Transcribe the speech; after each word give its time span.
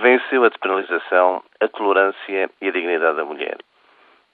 Venceu 0.00 0.42
a 0.44 0.48
despenalização, 0.48 1.42
a 1.60 1.68
tolerância 1.68 2.50
e 2.58 2.68
a 2.68 2.72
dignidade 2.72 3.18
da 3.18 3.24
mulher. 3.26 3.58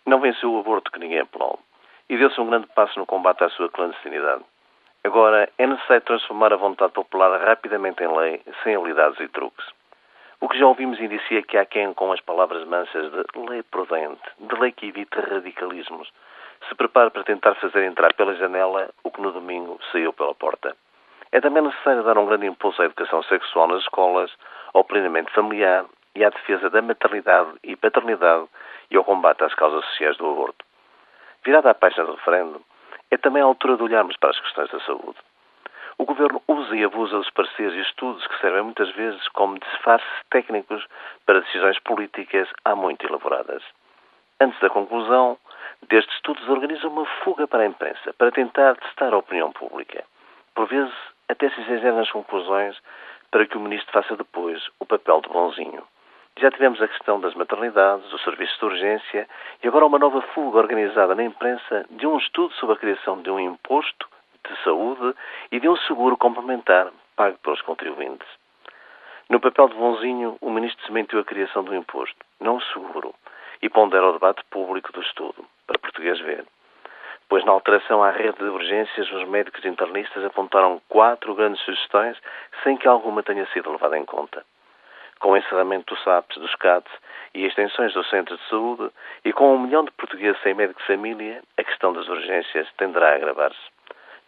Não 0.07 0.21
venceu 0.21 0.53
o 0.53 0.61
aborto 0.61 0.93
que 0.93 1.01
ninguém 1.01 1.19
apelou. 1.19 1.59
E 2.09 2.17
deu-se 2.17 2.41
um 2.41 2.47
grande 2.47 2.69
passo 2.69 2.97
no 3.01 3.05
combate 3.05 3.43
à 3.43 3.49
sua 3.51 3.69
clandestinidade. 3.69 4.45
Agora, 5.03 5.51
é 5.59 5.67
necessário 5.67 6.05
transformar 6.05 6.53
a 6.53 6.57
vontade 6.57 6.93
popular 6.93 7.41
rapidamente 7.41 8.01
em 8.01 8.17
lei, 8.17 8.41
sem 8.63 8.77
habilidades 8.77 9.19
e 9.19 9.27
truques. 9.27 9.67
O 10.41 10.49
que 10.49 10.57
já 10.57 10.69
ouvimos 10.69 11.01
indicia 11.01 11.43
que 11.43 11.59
há 11.59 11.67
quem, 11.67 11.93
com 11.95 12.13
as 12.13 12.21
palavras 12.21 12.65
mansas 12.65 13.11
de 13.11 13.49
lei 13.49 13.65
prudente, 13.65 14.23
de 14.39 14.55
lei 14.61 14.71
que 14.71 14.87
evita 14.87 15.21
radicalismos, 15.21 16.09
se 16.69 16.77
prepare 16.77 17.11
para 17.11 17.25
tentar 17.25 17.57
fazer 17.57 17.83
entrar 17.83 18.15
pela 18.15 18.37
janela 18.37 18.89
o 19.03 19.11
que 19.11 19.21
no 19.21 19.33
domingo 19.33 19.81
saiu 19.91 20.13
pela 20.13 20.33
porta. 20.33 20.77
É 21.33 21.41
também 21.41 21.63
necessário 21.63 22.03
dar 22.03 22.19
um 22.19 22.27
grande 22.27 22.47
impulso 22.47 22.81
à 22.81 22.85
educação 22.85 23.23
sexual 23.25 23.69
nas 23.69 23.83
escolas, 23.83 24.31
ao 24.73 24.85
plenamente 24.85 25.33
familiar 25.33 25.85
e 26.15 26.25
à 26.25 26.31
defesa 26.31 26.71
da 26.71 26.81
maternidade 26.81 27.51
e 27.63 27.77
paternidade 27.77 28.47
e 28.91 28.97
ao 28.97 29.05
combate 29.05 29.45
às 29.45 29.55
causas 29.55 29.85
sociais 29.87 30.17
do 30.17 30.31
aborto. 30.31 30.65
Virada 31.45 31.71
à 31.71 31.75
página 31.75 32.07
do 32.07 32.15
referendo, 32.15 32.61
é 33.11 33.17
também 33.17 33.43
a 33.43 33.47
altura 33.47 33.77
de 33.77 33.83
olharmos 33.83 34.17
para 34.17 34.31
as 34.31 34.41
questões 34.41 34.71
da 34.71 34.81
saúde. 34.81 35.17
O 35.99 36.05
Governo 36.05 36.43
usa 36.47 36.77
e 36.77 36.85
abusa 36.85 37.17
dos 37.17 37.31
pareceres 37.31 37.73
e 37.75 37.81
estudos 37.81 38.27
que 38.27 38.41
servem 38.41 38.63
muitas 38.63 38.91
vezes 38.91 39.27
como 39.29 39.59
disfarces 39.59 40.09
técnicos 40.31 40.87
para 41.25 41.41
decisões 41.41 41.79
políticas 41.81 42.49
há 42.65 42.75
muito 42.75 43.07
elaboradas. 43.07 43.63
Antes 44.39 44.61
da 44.61 44.69
conclusão 44.69 45.39
destes 45.89 46.15
estudos, 46.17 46.47
organiza 46.49 46.87
uma 46.89 47.07
fuga 47.25 47.47
para 47.47 47.63
a 47.63 47.67
imprensa 47.67 48.13
para 48.19 48.31
tentar 48.31 48.77
testar 48.77 49.15
a 49.15 49.19
opinião 49.19 49.51
pública. 49.53 50.05
Por 50.55 50.67
vezes, 50.67 50.93
até 51.29 51.49
se 51.51 51.61
exagera 51.61 51.97
nas 51.97 52.11
conclusões 52.11 52.77
para 53.31 53.47
que 53.47 53.57
o 53.57 53.61
Ministro 53.61 53.93
faça 53.93 54.17
depois 54.17 54.63
o 54.79 54.87
papel 54.87 55.21
de 55.21 55.29
bonzinho. 55.29 55.83
Já 56.39 56.51
tivemos 56.51 56.81
a 56.83 56.89
questão 56.89 57.19
das 57.19 57.35
maternidades, 57.35 58.09
dos 58.11 58.23
serviços 58.23 58.59
de 58.59 58.65
urgência 58.65 59.29
e 59.63 59.69
agora 59.69 59.87
uma 59.87 59.99
nova 59.99 60.21
fuga 60.35 60.59
organizada 60.59 61.15
na 61.15 61.25
imprensa 61.25 61.87
de 61.91 62.07
um 62.07 62.19
estudo 62.19 62.53
sobre 62.55 62.77
a 62.77 62.79
criação 62.79 63.23
de 63.23 63.31
um 63.31 63.41
imposto 63.41 64.07
de 64.47 64.63
saúde 64.63 65.15
e 65.51 65.59
de 65.59 65.69
um 65.69 65.77
seguro 65.77 66.17
complementar 66.17 66.93
pago 67.17 67.39
pelos 67.39 67.63
contribuintes. 67.63 68.29
No 69.29 69.41
papel 69.41 69.69
de 69.69 69.75
bonzinho, 69.75 70.37
o 70.41 70.51
Ministro 70.51 70.83
desmentiu 70.85 71.19
a 71.19 71.25
criação 71.25 71.65
do 71.65 71.75
imposto, 71.75 72.17
não 72.39 72.57
o 72.57 72.63
seguro, 72.63 73.15
e 73.61 73.69
pondera 73.69 74.07
o 74.07 74.13
debate 74.13 74.45
público 74.51 74.93
do 74.93 75.01
estudo, 75.01 75.45
para 75.67 75.79
português 75.79 76.21
ver. 76.21 76.45
Pois 77.29 77.45
na 77.45 77.53
alteração 77.53 78.05
à 78.05 78.11
rede 78.11 78.39
de 78.39 78.45
urgências, 78.45 79.11
os 79.11 79.29
médicos 79.29 79.65
internistas 79.65 80.25
apontaram 80.25 80.81
quatro 80.89 81.35
grandes 81.35 81.61
sugestões 81.63 82.17
sem 82.63 82.77
que 82.77 82.87
alguma 82.87 83.23
tenha 83.23 83.45
sido 83.47 83.73
levada 83.73 83.99
em 83.99 84.05
conta. 84.05 84.45
Com 85.19 85.33
o 85.33 85.37
encerramento 85.37 85.93
dos 85.93 86.05
SAPs, 86.05 86.37
dos 86.37 86.55
CATs 86.55 86.93
e 87.35 87.45
extensões 87.45 87.93
dos 87.95 88.09
centros 88.11 88.39
de 88.39 88.49
saúde, 88.49 88.91
e 89.25 89.33
com 89.33 89.55
um 89.55 89.59
milhão 89.59 89.85
de 89.85 89.91
portugueses 89.93 90.41
sem 90.43 90.55
médico 90.55 90.81
de 90.81 90.87
família, 90.87 91.43
a 91.59 91.65
questão 91.65 91.93
das 91.93 92.07
urgências 92.07 92.69
tenderá 92.77 93.11
a 93.11 93.17
agravar-se. 93.17 93.77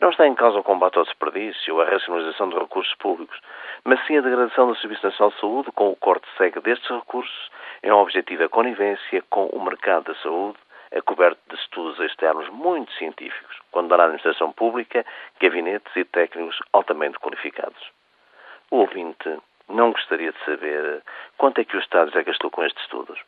Não 0.01 0.11
está 0.11 0.27
em 0.27 0.35
causa 0.35 0.59
o 0.59 0.63
combate 0.65 0.97
ao 0.97 1.05
desperdício 1.05 1.75
ou 1.75 1.83
a 1.83 1.85
racionalização 1.85 2.49
dos 2.49 2.59
recursos 2.59 2.95
públicos, 2.97 3.39
mas 3.85 4.05
sim 4.07 4.17
a 4.17 4.21
degradação 4.21 4.69
do 4.69 4.77
Serviço 4.77 5.05
Nacional 5.05 5.31
de 5.33 5.41
Saúde 5.41 5.73
com 5.73 5.91
o 5.91 5.97
corte 5.97 6.27
cego 6.37 6.61
destes 6.61 6.89
recursos 6.89 7.51
em 7.83 7.93
um 7.93 7.97
objetivo 7.97 8.45
a 8.45 8.49
conivência 8.49 9.23
com 9.29 9.47
o 9.47 9.63
mercado 9.63 10.05
da 10.05 10.15
saúde 10.21 10.59
coberto 11.05 11.41
de 11.49 11.61
estudos 11.61 11.99
externos 12.01 12.49
muito 12.51 12.93
científicos, 12.93 13.57
quando 13.71 13.97
na 13.97 14.05
administração 14.05 14.53
pública 14.53 15.05
gabinetes 15.41 15.95
e 15.97 16.05
técnicos 16.05 16.59
altamente 16.73 17.19
qualificados. 17.19 17.91
O 18.71 18.79
ouvinte 18.79 19.39
não 19.69 19.93
gostaria 19.93 20.33
de 20.33 20.45
saber 20.45 21.03
quanto 21.37 21.61
é 21.61 21.65
que 21.65 21.77
o 21.77 21.81
Estado 21.81 22.11
já 22.11 22.23
gastou 22.23 22.51
com 22.51 22.65
estes 22.65 22.83
estudos. 22.83 23.19